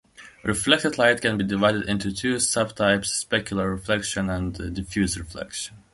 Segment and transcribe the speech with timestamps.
[0.41, 5.77] Reflected light can be divided into two sub-types, specular reflection and diffuse reflection.